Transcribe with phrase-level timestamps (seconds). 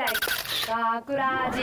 [0.00, 1.60] 大学ラジ。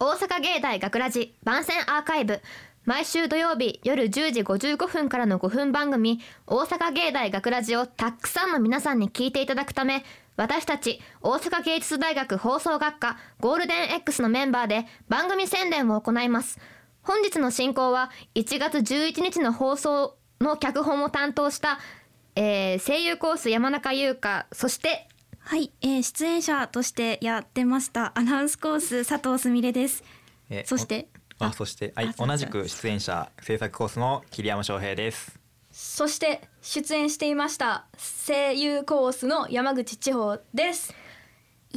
[0.00, 2.40] 大阪芸大学ラジ番宣アーカイブ。
[2.84, 6.18] 毎週土曜日夜10時55分からの5分番組
[6.48, 10.04] 大阪芸大学ラジをたくさんの皆さんに聞いていただくため
[10.36, 16.58] 私たち大阪芸術大学放送学科ゴールデン X のメンバーで番組宣伝を行います。
[17.02, 21.78] 本日の進行は1月11日の放送の脚本を担当した、
[22.34, 25.08] えー声優コース山中優香そして
[25.48, 30.04] はい、えー出演者としてやってましたアナウンスコース佐藤すみれです。
[30.50, 31.08] えそして
[31.40, 35.40] おあそしてはい同じく出演者制作コースの桐山翔平です
[35.72, 37.86] そして出演していました
[38.26, 40.94] 声優コースの山口千穂です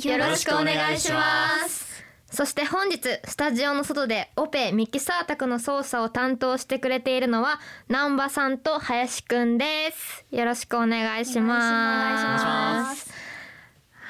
[0.04, 2.04] よろしくお願いします。
[2.30, 10.26] そして本日スタジオの外でオペミキサー宅の操作を担当してくれているのは南波さんと林くんです。
[10.30, 11.68] よろしくお願いします。
[11.68, 13.31] お願いします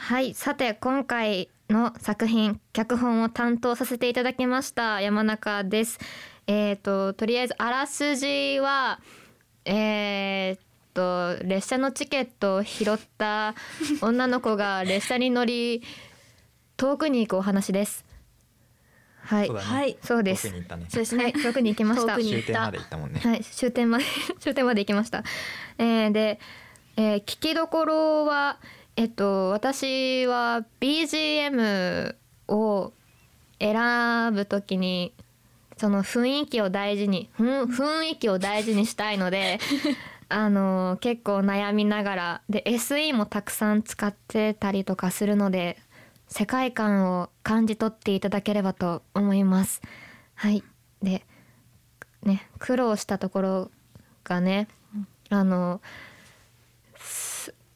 [0.02, 6.00] はい、さて今回の作品脚本を担当させていただきました山中です。
[6.48, 9.00] えっ、ととりあえずあらすじは
[9.64, 10.60] えーっ
[10.96, 13.54] と列車のチケットを拾った
[14.02, 15.84] 女の子が列車に乗り
[16.78, 18.04] 遠くに行くお話です。
[19.24, 22.16] はいそうだねはいそうですねそうですね、はい、遠くに行きました。
[22.16, 24.04] 終点まで行ったもんねはい、終点まで
[24.42, 25.24] 終点まで行きました。
[25.78, 26.40] えーで、
[26.98, 28.58] えー聞きどころは
[28.96, 32.16] えっと私は BGM
[32.48, 32.94] を
[33.60, 35.14] 選ぶときに
[35.78, 39.60] その雰囲気を大事に雰囲気を大事にしたいので
[40.30, 45.78] あの結構悩みながらで SE もたくさん使ってたりとかするので
[46.28, 49.82] 世界観を感じ取っていただければと思います。
[50.36, 50.64] はい
[51.02, 51.26] で
[52.24, 53.72] ね苦労したところ
[54.24, 54.68] がね
[55.30, 55.82] あの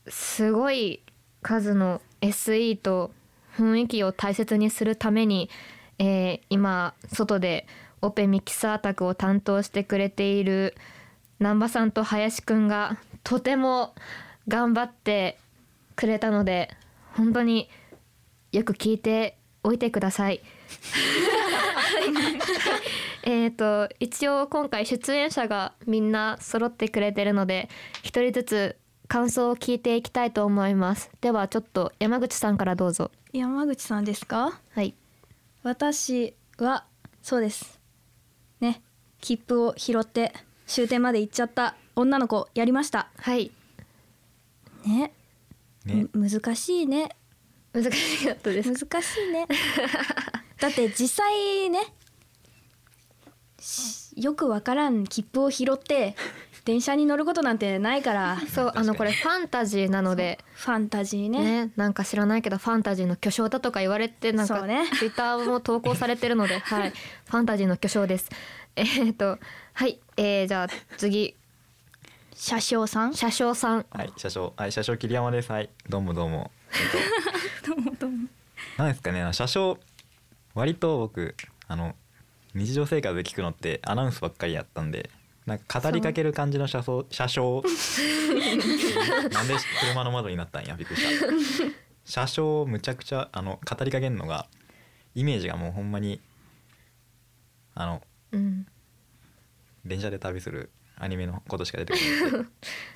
[0.08, 1.02] すごい
[1.42, 3.12] 数の SE と
[3.58, 5.50] 雰囲気を大切にするために、
[6.00, 7.68] えー今外で
[8.02, 10.76] オペミキサー宅を担当してくれている
[11.40, 13.96] 南波さんと林くんがとても
[14.48, 15.40] 頑張って
[15.96, 16.70] くれたので
[17.14, 17.70] 本当に
[18.52, 20.42] よく聞いておいてください。
[23.24, 27.70] えーと一応今回出演者がみんな揃ってくれてるので
[28.04, 28.76] 一人ずつ
[29.08, 31.10] 感想を聞いていきたいと思います。
[31.22, 33.12] ではちょっと山口さんからどうぞ。
[33.34, 34.60] 山口さんですか？
[34.74, 34.96] はい。
[35.64, 36.86] 私は
[37.22, 37.80] そうです。
[38.60, 38.82] ね。
[39.22, 40.34] 切符を拾って
[40.68, 41.76] 終点まで行っちゃった。
[41.96, 43.10] 女の子やりました。
[43.18, 43.52] はい。
[44.86, 45.14] ね。
[45.86, 46.08] ね。
[46.14, 47.10] む難しいね。
[47.74, 48.74] 難しかったです。
[48.74, 49.48] 難しいね。
[50.60, 51.94] だって実際ね
[53.60, 56.16] しよくわからん切符を拾って
[56.66, 58.42] 電車に乗ることなんてないから。
[58.48, 60.40] そうあのこれファンタジーなので。
[60.56, 61.66] ファンタジーね。
[61.66, 64.86] ねなんか知らないけどファンタジーの巨匠だとか言われてなんかね。
[64.98, 66.90] ツイッターも投稿されてるので はい。
[66.90, 68.30] ファンタジーの巨匠です。
[68.76, 69.38] えー、と
[69.74, 70.68] はい、えー、じゃあ
[70.98, 71.36] 次。
[72.34, 73.14] 車掌さん？
[73.14, 73.86] 車掌さん。
[73.92, 74.54] はい車掌。
[74.58, 75.52] はい車掌桐山です。
[75.52, 75.70] はい。
[75.88, 76.52] どうもどうも。
[76.74, 78.28] えっとどうもどうも。
[78.78, 79.78] なんですかね車掌
[80.56, 81.36] 割と僕
[81.68, 81.96] あの
[82.56, 85.10] 日常生活で聞くのってアナウンスばっかりやったんで
[85.46, 87.64] なんか語りかける感じの車掌車掌。
[89.32, 91.26] なんで車の窓になったんやびっくりした。
[92.04, 94.48] 車掌むちゃくちゃあの語りかけるのが
[95.14, 96.20] イメージがもうほんまに
[97.76, 98.02] あの
[98.32, 98.66] うん。
[99.86, 102.50] 電車で旅するアニメのことしか出てこなくて。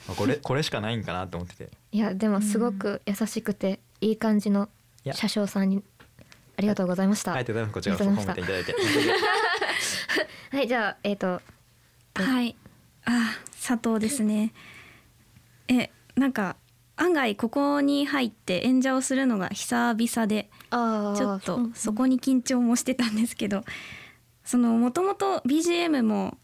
[0.09, 1.69] あこれ これしかないんかなと思ってて。
[1.91, 4.69] いやでもすごく優しくていい感じの
[5.13, 5.83] 車掌さんに
[6.57, 7.33] ありがとうございました。
[7.33, 7.73] ありがとうございます。
[7.73, 8.75] こちらこそ褒めていただいて。
[10.51, 11.41] はいじゃあえっ、と
[12.23, 12.55] はい。
[13.05, 14.53] あ、佐藤ですね。
[15.67, 16.55] え、なんか
[16.95, 23.63] 案外ここに入って演者をするのが久々で、ちょっとそこに緊張もしてたんですけど、
[24.43, 26.37] そのもともと BGM も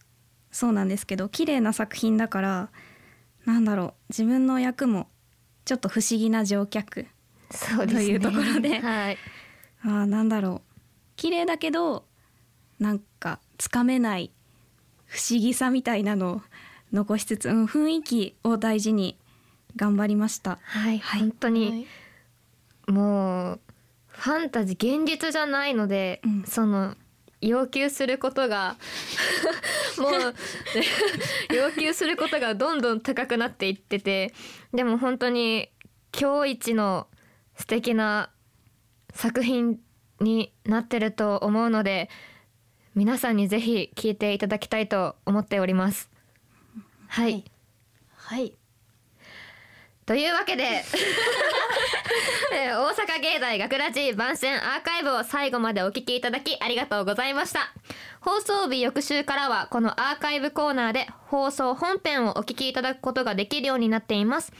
[0.51, 2.69] そうなんですけど、綺麗な作品だから、
[3.45, 5.07] なんだろう自分の役も
[5.65, 7.07] ちょっと不思議な乗客。
[7.51, 8.05] そうですね。
[8.05, 9.17] というところではい。
[9.83, 10.71] あーなんだろう
[11.15, 12.05] 綺麗だけど
[12.79, 14.31] なんかつかめない
[15.15, 16.41] 不思議さみたいなのを
[16.91, 19.17] 残しつつ、うん、雰囲気を大事に
[19.77, 20.59] 頑張りました。
[20.61, 21.87] はい、本当に、
[22.87, 23.59] もう
[24.07, 26.43] ファンタジー現実じゃないので、うん。
[26.43, 26.95] その
[27.39, 28.75] 要求することが
[29.97, 30.35] もう
[31.55, 34.33] 要求することがどんどん高くなっていってて
[34.73, 35.69] でも本当に
[36.17, 37.07] 今日一の
[37.55, 38.31] 素敵な
[39.13, 39.79] 作品
[40.19, 42.09] になってると思うので
[42.95, 46.09] 皆さんにぜひ聞いていただきたいと思っております。
[47.07, 47.43] はい。
[48.15, 48.53] はい。
[50.05, 50.63] というわけで、
[52.53, 57.73] えー大大阪芸大学ラジ番宣アーカイブを最後までお聞きいただきありがとうございました。
[58.21, 64.53] 放送日翌週からはこのアーカイブコーナーで放送本編をお聞きいただくことができるようになっています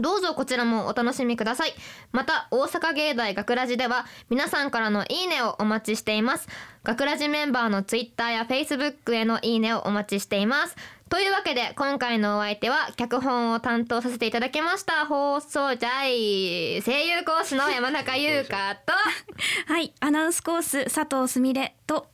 [0.00, 1.74] どうぞこちらもお楽しみください。
[2.12, 6.48] また大阪芸大学ラジでは皆さんからのいいねをお待ちしています。
[6.84, 10.76] 学ラジメンバーのツイッターやフェイスブックへのいいねをお待ちしています。
[11.08, 18.92] というわけで今回のお相手は脚本を担当させていただきました放送じゃい声優コースの山中優香と
[19.72, 22.08] はいアナウンスコース佐藤すみれと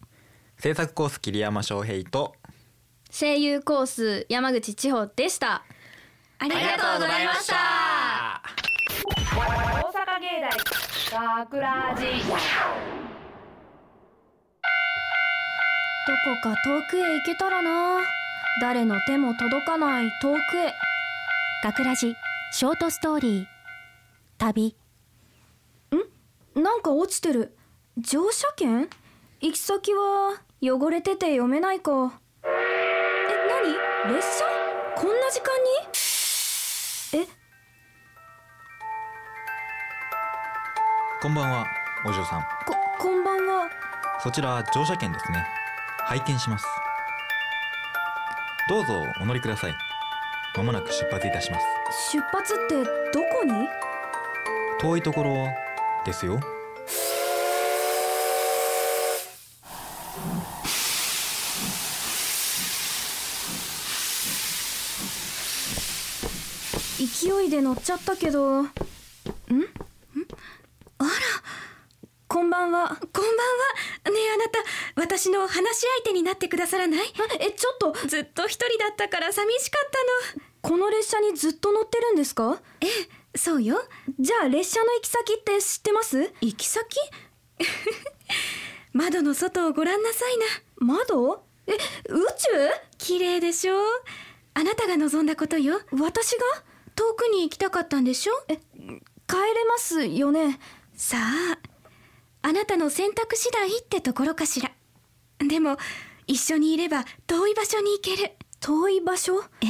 [0.58, 2.36] 制作コース桐山翔平と
[3.10, 5.64] 声優コース山口千穂でした
[6.42, 8.42] ありがとうございました。
[9.06, 9.38] 大
[9.92, 10.26] 阪芸
[11.12, 12.34] 大学ラジど
[16.24, 18.00] こか遠くへ行けたらな。
[18.60, 20.74] 誰の手も届かない遠くへ。
[21.62, 22.16] 学ラジ
[22.50, 23.46] ショートストーリー。
[24.38, 24.74] 旅。
[26.56, 27.56] なんか落ちてる。
[27.96, 28.90] 乗車券？
[29.40, 32.20] 行き先は汚れてて読めないか。
[32.42, 32.48] え
[34.08, 34.12] 何？
[34.16, 34.44] 列車？
[34.96, 35.46] こんな時間
[35.86, 35.91] に？
[37.14, 37.26] え？
[41.20, 41.66] こんばんは
[42.06, 42.40] お嬢さん。
[42.66, 43.68] ここんばんは。
[44.22, 45.44] そちら乗車券ですね。
[46.06, 46.64] 拝見します。
[48.68, 49.74] どうぞお乗りください。
[50.56, 51.66] まもなく出発いたします。
[52.12, 52.82] 出発って
[53.12, 53.68] どこに？
[54.80, 55.48] 遠いところ
[56.06, 56.40] ですよ
[67.22, 68.62] 勢いで乗っちゃったけど。
[68.62, 68.64] ん？
[68.64, 68.68] ん？
[70.98, 71.10] あら。
[72.26, 72.88] こんばんは。
[72.88, 74.10] こんばんは。
[74.10, 74.58] ねえあなた
[74.96, 77.12] 私の話し相手になってくださらない？
[77.38, 77.92] えちょっと。
[78.08, 79.90] ずっと一人だったから寂しかっ
[80.34, 80.42] たの。
[80.62, 82.60] この列車にずっと乗ってるんですか？
[82.80, 83.80] ええそうよ。
[84.18, 86.32] じゃあ列車の行き先って知ってます？
[86.40, 86.98] 行き先？
[88.92, 90.46] 窓の外をご覧なさいな。
[90.78, 91.44] 窓？
[91.68, 91.74] え
[92.08, 92.26] 宇
[92.98, 93.76] 綺麗でしょ？
[94.54, 95.80] あなたが望んだことよ。
[95.90, 96.71] 宙私が？
[96.94, 98.32] 遠くに行きたかったんでしょ？
[98.46, 100.58] 帰れますよね？
[100.94, 101.58] さあ
[102.42, 104.70] あなたの選択次第ってところかしら。
[105.38, 105.76] でも
[106.26, 108.32] 一緒にいれば遠い場所に行ける。
[108.60, 109.42] 遠い場所？
[109.60, 109.68] ええ。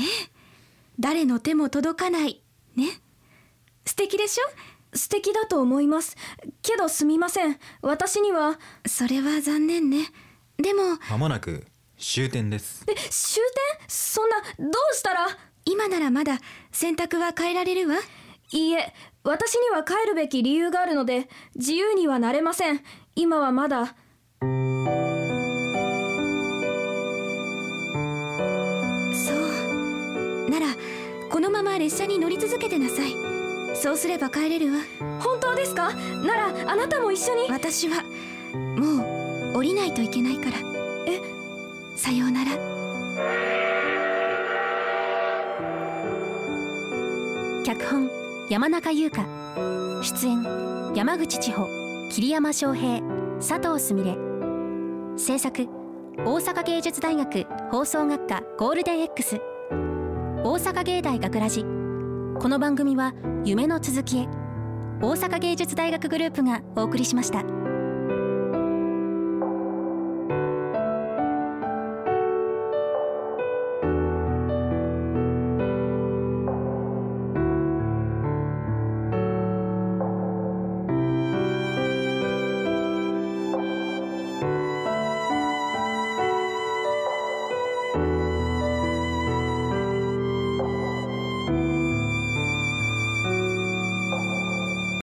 [1.00, 2.42] 誰の手も届かない。
[2.76, 3.00] ね？
[3.84, 4.96] 素敵でしょ？
[4.96, 6.16] 素敵だと思います。
[6.60, 7.58] けどすみません。
[7.80, 8.58] 私には。
[8.86, 10.08] それは残念ね。
[10.58, 11.66] でもまもなく
[11.98, 12.84] 終点です。
[12.88, 13.42] え終
[13.78, 13.88] 点？
[13.88, 14.44] そんなど
[14.92, 15.26] うしたら？
[15.64, 16.38] 今ならまだ
[16.70, 17.96] 選択は変えられるわ。
[18.50, 18.92] いいえ
[19.24, 22.80] 私には帰るべき理由があるので自由にはなれません。
[23.14, 23.86] 今はまだ。
[23.86, 24.46] そ
[29.34, 30.50] う。
[30.50, 30.66] なら
[31.30, 33.14] このまま列車に乗り続けてなさい。
[33.74, 34.80] そうすれば帰れるわ。
[35.20, 35.94] 本当ですか？
[35.94, 37.48] ならあなたも一緒に。
[37.48, 38.02] 私は
[38.76, 40.58] もう降りないといけないから
[47.64, 48.10] 脚本
[48.50, 49.24] 山中優香。
[50.02, 50.42] 出演
[50.96, 51.68] 山口千穂
[52.10, 53.00] 桐山翔平
[53.38, 54.16] 佐藤すみれ。
[55.16, 55.68] 制作
[56.18, 61.62] 大阪芸術大学放送学科ゴールデン X 大阪芸大学ラジ。
[61.62, 63.14] この番組は
[63.44, 64.28] 夢の続きへ。
[65.00, 67.61] 大阪芸術大学グループがお送りしました。